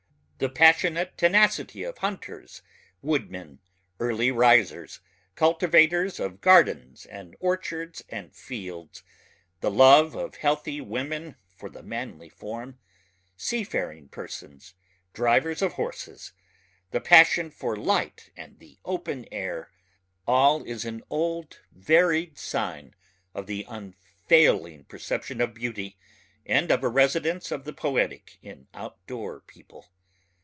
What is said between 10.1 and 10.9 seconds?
of healthy